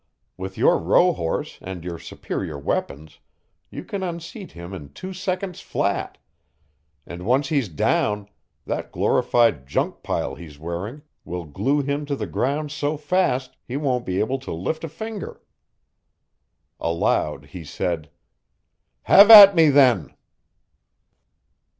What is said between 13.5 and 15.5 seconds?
he won't be able to lift a finger!